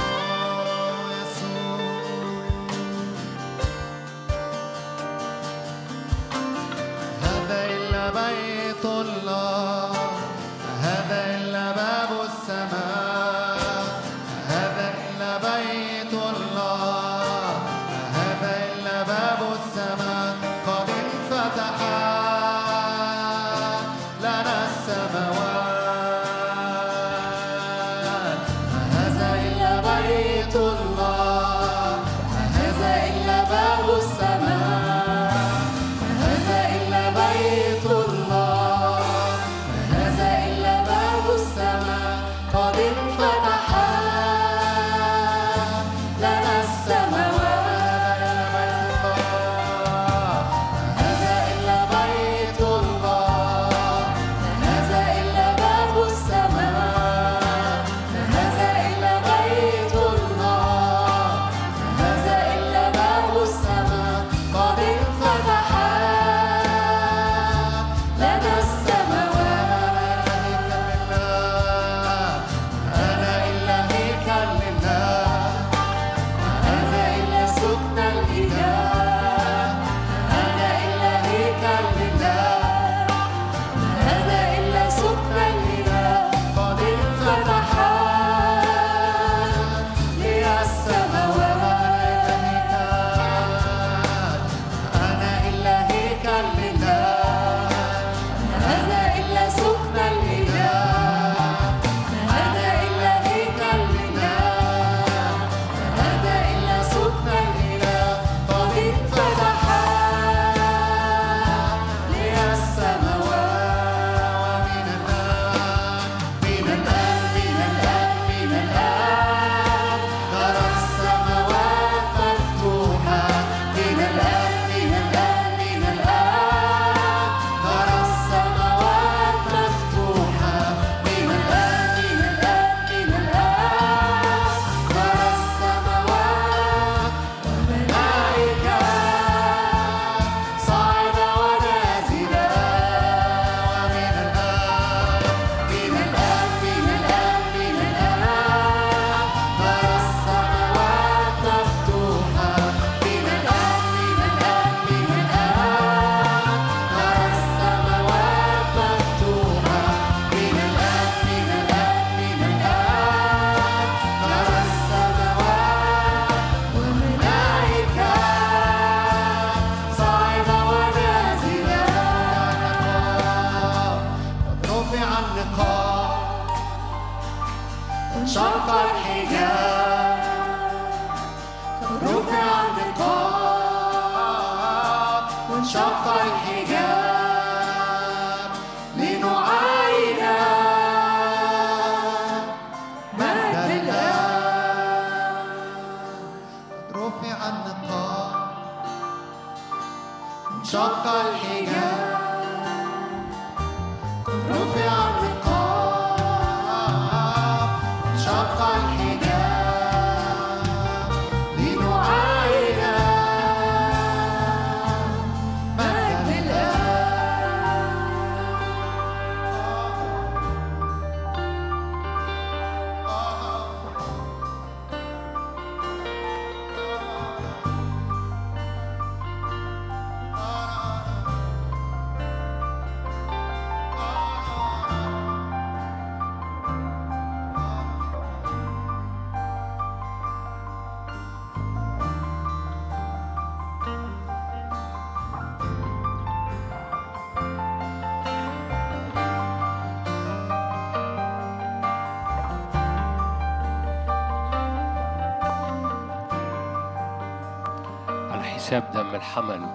حساب 258.65 258.91
دم 258.93 259.15
الحمل 259.15 259.69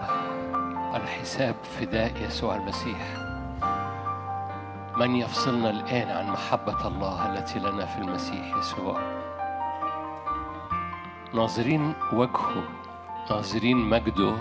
على 0.93 1.07
حساب 1.07 1.55
فداء 1.63 2.21
يسوع 2.21 2.55
المسيح. 2.55 2.97
من 4.97 5.15
يفصلنا 5.15 5.69
الآن 5.69 6.09
عن 6.09 6.31
محبة 6.31 6.87
الله 6.87 7.33
التي 7.33 7.59
لنا 7.59 7.85
في 7.85 7.97
المسيح 7.97 8.55
يسوع؟ 8.55 9.01
ناظرين 11.33 11.93
وجهه 12.13 12.63
ناظرين 13.29 13.77
مجده 13.77 14.35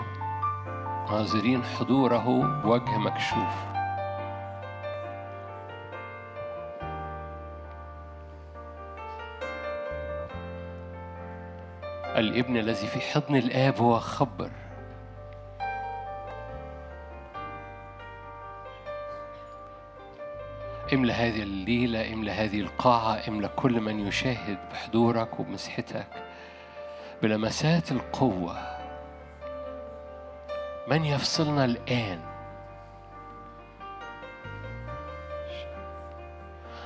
ناظرين 1.11 1.63
حضوره 1.63 2.61
بوجه 2.63 2.97
مكشوف. 2.97 3.78
الابن 12.19 12.57
الذي 12.57 12.87
في 12.87 12.99
حضن 12.99 13.35
الآب 13.35 13.77
هو 13.77 13.99
خبر. 13.99 14.49
املى 20.93 21.13
هذه 21.13 21.43
الليلة 21.43 22.13
املى 22.13 22.31
هذه 22.31 22.59
القاعة 22.61 23.21
املى 23.27 23.49
كل 23.55 23.81
من 23.81 24.07
يشاهد 24.07 24.57
بحضورك 24.71 25.39
وبمسحتك 25.39 26.07
بلمسات 27.23 27.91
القوة 27.91 28.57
من 30.87 31.05
يفصلنا 31.05 31.65
الآن؟ 31.65 32.19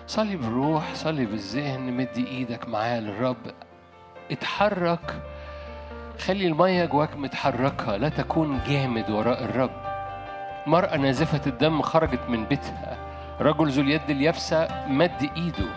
صلي 0.08 0.36
بالروح 0.36 0.94
صلي 0.94 1.26
بالذهن 1.26 1.94
مد 1.94 2.18
إيدك 2.18 2.68
معايا 2.68 3.00
للرب. 3.00 3.54
اتحرك. 4.32 5.22
خلي 6.20 6.48
المية 6.48 6.86
جواك 6.86 7.18
متحركة 7.18 7.96
لا 7.96 8.10
تكون 8.10 8.60
جامد 8.68 9.10
وراء 9.10 9.44
الرب. 9.44 9.72
مرأة 10.68 10.98
نازفة 10.98 11.42
الدم 11.48 11.82
خرجت 11.82 12.30
من 12.30 12.46
بيتها. 12.46 12.98
رجل 13.42 13.70
ذو 13.70 13.82
اليد 13.82 14.10
اليابسة 14.10 14.68
مد 14.88 15.30
إيده. 15.38 15.70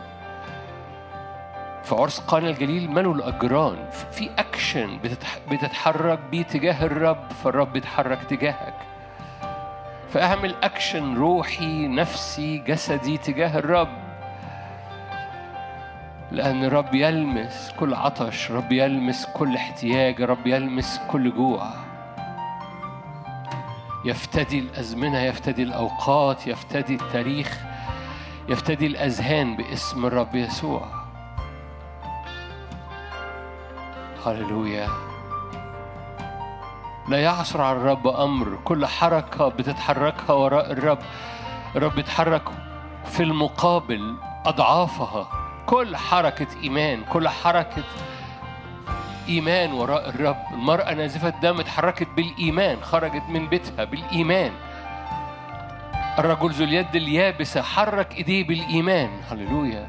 في 1.85 1.95
عرس 1.95 2.19
قانا 2.19 2.49
الجليل 2.51 2.91
ملوا 2.91 3.15
الأجران. 3.15 3.91
في 3.91 4.31
أكشن 4.39 4.99
بتتح... 4.99 5.39
بتتحرك 5.51 6.19
بيه 6.31 6.43
تجاه 6.43 6.87
الرب 6.87 7.31
فالرب 7.31 7.73
بيتحرك 7.73 8.25
تجاهك. 8.25 8.75
فأعمل 10.11 10.55
أكشن 10.63 11.15
روحي 11.15 11.89
نفسي 11.89 12.59
جسدي 12.59 13.19
تجاه 13.19 13.59
الرب. 13.59 14.06
لأن 16.33 16.65
الرب 16.65 16.95
يلمس 16.95 17.73
كل 17.79 17.95
عطش 17.95 18.51
رب 18.51 18.73
يلمس 18.73 19.27
كل 19.35 19.57
احتياج 19.57 20.23
رب 20.23 20.47
يلمس 20.47 21.01
كل 21.11 21.35
جوع. 21.35 21.71
يفتدي 24.05 24.59
الأزمنة 24.59 25.19
يفتدي 25.19 25.63
الأوقات 25.63 26.47
يفتدي 26.47 26.95
التاريخ 26.95 27.61
يفتدي 28.49 28.87
الأذهان 28.87 29.57
باسم 29.57 30.07
الرب 30.07 30.35
يسوع. 30.35 30.87
هللويا. 34.27 34.89
لا 37.09 37.23
يعثر 37.23 37.61
على 37.61 37.77
الرب 37.77 38.07
أمر 38.07 38.59
كل 38.65 38.87
حركة 38.87 39.49
بتتحركها 39.49 40.33
وراء 40.33 40.73
الرب. 40.73 40.99
الرب 41.77 41.99
يتحرك 41.99 42.43
في 43.05 43.23
المقابل 43.23 44.17
أضعافها. 44.47 45.46
كل 45.67 45.97
حركة 45.97 46.47
إيمان 46.63 47.05
كل 47.05 47.29
حركة 47.29 47.83
إيمان 49.29 49.73
وراء 49.73 50.09
الرب. 50.09 50.37
المرأة 50.53 50.95
نازفة 50.95 51.29
الدم 51.29 51.61
اتحركت 51.61 52.09
بالإيمان 52.17 52.83
خرجت 52.83 53.23
من 53.29 53.49
بيتها 53.49 53.85
بالإيمان. 53.85 54.53
الرجل 56.19 56.51
ذو 56.51 56.65
اليد 56.65 56.97
اليابسة 56.97 57.63
حرك 57.63 58.15
إيديه 58.15 58.47
بالإيمان. 58.47 59.11
هللويا. 59.31 59.89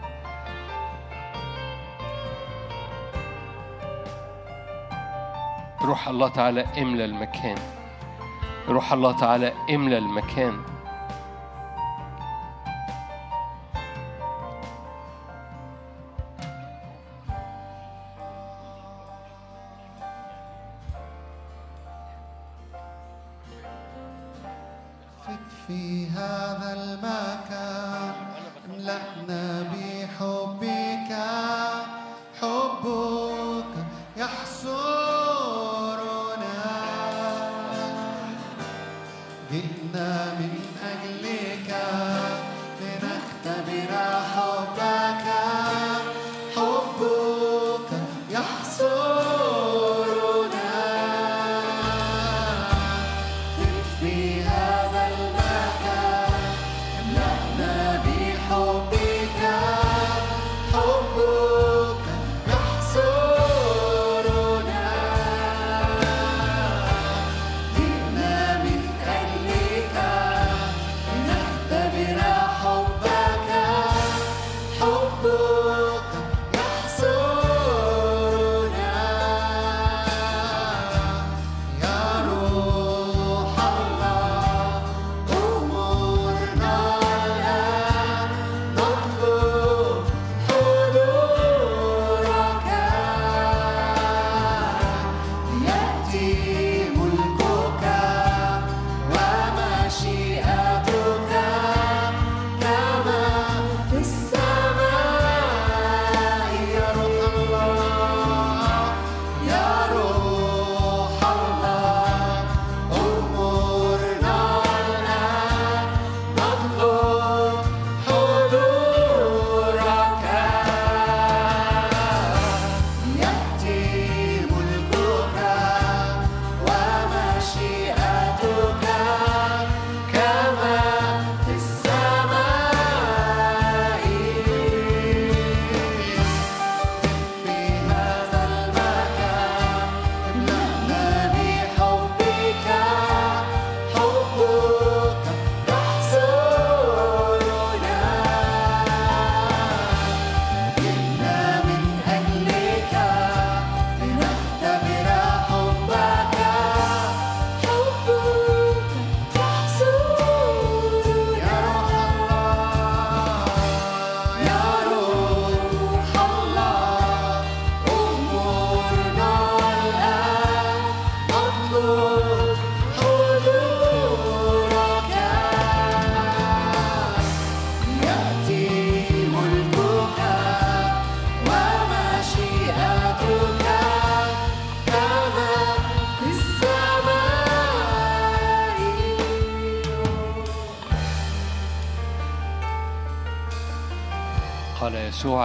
روح 5.81 6.07
الله 6.07 6.27
تعالى 6.27 6.65
املى 6.77 7.05
المكان. 7.05 7.57
روح 8.69 8.93
الله 8.93 9.11
تعالى 9.19 9.53
املى 9.69 9.97
المكان. 9.97 10.76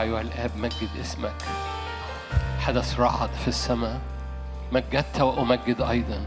أيها 0.03 0.20
الآب 0.20 0.50
مجد 0.57 0.88
اسمك. 1.00 1.42
حدث 2.61 3.00
رعد 3.00 3.30
في 3.30 3.48
السماء. 3.48 4.00
مجدت 4.72 5.20
وأمجد 5.20 5.80
أيضا. 5.80 6.26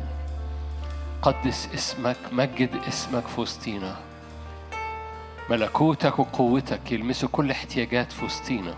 قدس 1.22 1.70
اسمك 1.74 2.18
مجد 2.32 2.70
اسمك 2.88 3.28
في 3.28 3.42
وسطينا 3.42 3.96
ملكوتك 5.50 6.20
وقوتك 6.20 6.92
يلمسوا 6.92 7.30
كل 7.32 7.52
احتياجات 7.52 8.12
في 8.12 8.26
وسطينا 8.26 8.76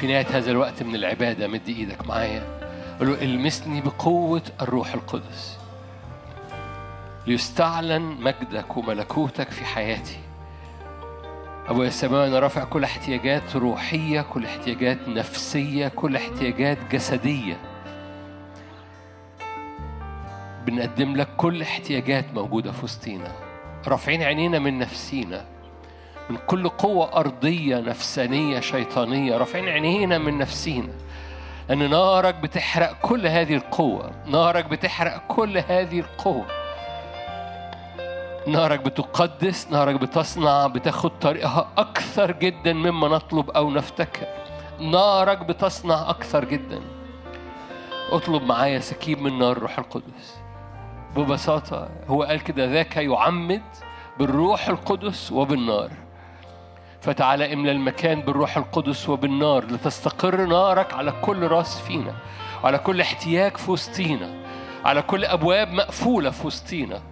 في 0.00 0.06
نهاية 0.06 0.26
هذا 0.30 0.50
الوقت 0.50 0.82
من 0.82 0.94
العبادة 0.94 1.48
مد 1.48 1.68
إيدك 1.68 2.06
معايا. 2.06 2.58
قل 3.00 3.06
له 3.06 3.22
المسني 3.22 3.80
بقوة 3.80 4.42
الروح 4.60 4.94
القدس. 4.94 5.58
ليستعلن 7.26 8.02
مجدك 8.02 8.76
وملكوتك 8.76 9.50
في 9.50 9.64
حياتي. 9.64 10.18
أبويا 11.68 11.88
السماوي 11.88 12.26
أنا 12.26 12.38
رافع 12.38 12.64
كل 12.64 12.84
احتياجات 12.84 13.56
روحية 13.56 14.20
كل 14.20 14.44
احتياجات 14.44 15.08
نفسية 15.08 15.88
كل 15.88 16.16
احتياجات 16.16 16.78
جسدية. 16.92 17.56
بنقدم 20.66 21.16
لك 21.16 21.28
كل 21.36 21.62
احتياجات 21.62 22.24
موجودة 22.34 22.72
في 22.72 22.84
وسطينا. 22.84 23.32
رافعين 23.88 24.22
عينينا 24.22 24.58
من 24.58 24.78
نفسينا 24.78 25.44
من 26.30 26.36
كل 26.46 26.68
قوة 26.68 27.16
أرضية 27.16 27.76
نفسانية 27.80 28.60
شيطانية. 28.60 29.36
رافعين 29.36 29.68
عينينا 29.68 30.18
من 30.18 30.38
نفسينا. 30.38 30.92
أن 31.70 31.90
نارك 31.90 32.34
بتحرق 32.34 32.92
كل 33.02 33.26
هذه 33.26 33.54
القوة. 33.54 34.10
نارك 34.26 34.64
بتحرق 34.64 35.22
كل 35.28 35.58
هذه 35.58 36.00
القوة. 36.00 36.57
نارك 38.48 38.80
بتقدس 38.80 39.68
نارك 39.70 39.94
بتصنع 39.94 40.66
بتاخد 40.66 41.18
طريقها 41.18 41.68
أكثر 41.78 42.32
جدا 42.32 42.72
مما 42.72 43.08
نطلب 43.08 43.50
أو 43.50 43.70
نفتكر. 43.70 44.26
نارك 44.80 45.38
بتصنع 45.38 46.10
أكثر 46.10 46.44
جدا. 46.44 46.80
اطلب 48.10 48.42
معايا 48.42 48.78
سكيب 48.78 49.20
من 49.22 49.38
نار 49.38 49.56
الروح 49.56 49.78
القدس. 49.78 50.36
ببساطة 51.16 51.88
هو 52.08 52.22
قال 52.22 52.40
كده 52.40 52.64
ذاك 52.64 52.96
يعمد 52.96 53.62
بالروح 54.18 54.68
القدس 54.68 55.32
وبالنار. 55.32 55.90
فتعالى 57.00 57.52
املى 57.52 57.72
المكان 57.72 58.20
بالروح 58.20 58.56
القدس 58.56 59.08
وبالنار 59.08 59.64
لتستقر 59.64 60.46
نارك 60.46 60.94
على 60.94 61.12
كل 61.22 61.48
راس 61.48 61.80
فينا 61.80 62.14
وعلى 62.64 62.78
كل 62.78 63.00
احتياج 63.00 63.56
في 63.56 63.70
وسطينا 63.70 64.30
على 64.84 65.02
كل 65.02 65.24
أبواب 65.24 65.72
مقفولة 65.72 66.30
في 66.30 66.46
وسطينا. 66.46 67.02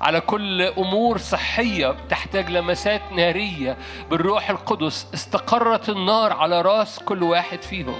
على 0.00 0.20
كل 0.20 0.62
أمور 0.62 1.18
صحية 1.18 1.94
تحتاج 2.08 2.50
لمسات 2.50 3.02
نارية 3.12 3.76
بالروح 4.10 4.50
القدس 4.50 5.06
استقرت 5.14 5.88
النار 5.88 6.32
على 6.32 6.62
راس 6.62 6.98
كل 6.98 7.22
واحد 7.22 7.62
فيهم. 7.62 7.98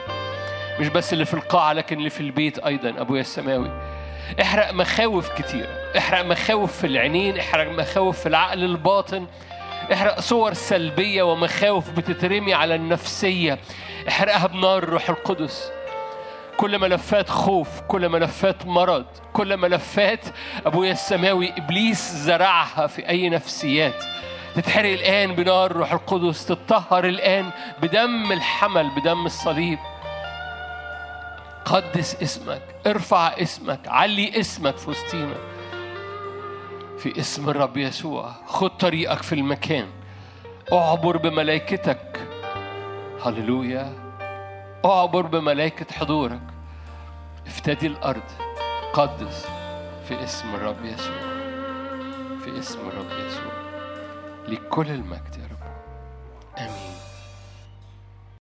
مش 0.80 0.88
بس 0.88 1.12
اللي 1.12 1.24
في 1.24 1.34
القاعة 1.34 1.72
لكن 1.72 1.98
اللي 1.98 2.10
في 2.10 2.20
البيت 2.20 2.58
أيضا 2.58 2.88
أبويا 3.00 3.20
السماوي. 3.20 3.70
احرق 4.42 4.72
مخاوف 4.72 5.28
كتيرة 5.28 5.68
احرق 5.98 6.24
مخاوف 6.24 6.76
في 6.78 6.86
العينين 6.86 7.38
احرق 7.38 7.70
مخاوف 7.72 8.20
في 8.20 8.26
العقل 8.28 8.64
الباطن. 8.64 9.26
احرق 9.92 10.20
صور 10.20 10.54
سلبية 10.54 11.22
ومخاوف 11.22 11.90
بتترمي 11.90 12.54
على 12.54 12.74
النفسية. 12.74 13.58
احرقها 14.08 14.46
بنار 14.46 14.82
الروح 14.82 15.10
القدس. 15.10 15.70
كل 16.60 16.78
ملفات 16.78 17.28
خوف 17.28 17.80
كل 17.80 18.08
ملفات 18.08 18.66
مرض 18.66 19.06
كل 19.32 19.56
ملفات 19.56 20.24
أبويا 20.66 20.92
السماوي 20.92 21.52
إبليس 21.58 22.12
زرعها 22.12 22.86
في 22.86 23.08
أي 23.08 23.28
نفسيات. 23.28 24.04
تتحرق 24.54 24.92
الآن 24.92 25.34
بنار 25.34 25.70
الروح 25.70 25.92
القدس 25.92 26.46
تتطهر 26.46 27.04
الآن 27.04 27.50
بدم 27.82 28.32
الحمل 28.32 28.90
بدم 28.90 29.26
الصليب. 29.26 29.78
قدس 31.64 32.22
اسمك 32.22 32.62
ارفع 32.86 33.28
اسمك 33.28 33.88
علي 33.88 34.40
اسمك 34.40 34.76
في 34.76 34.90
وسطينا. 34.90 35.36
في 36.98 37.20
اسم 37.20 37.50
الرب 37.50 37.76
يسوع 37.76 38.32
خد 38.46 38.70
طريقك 38.70 39.22
في 39.22 39.34
المكان. 39.34 39.86
أعبر 40.72 41.16
بملائكتك. 41.16 42.20
هللويا. 43.24 43.92
أعبر 44.84 45.26
بملائكة 45.26 45.94
حضورك. 45.94 46.49
افتدي 47.50 47.86
الأرض 47.86 48.22
قدس 48.92 49.46
في 50.08 50.24
اسم 50.24 50.54
الرب 50.54 50.84
يسوع. 50.84 51.20
في 52.44 52.58
اسم 52.58 52.78
الرب 52.88 53.26
يسوع. 53.26 53.52
لكل 54.48 54.86
المجد 54.86 55.36
يا 55.38 55.48
رب. 55.50 55.70
آمين. 56.58 56.89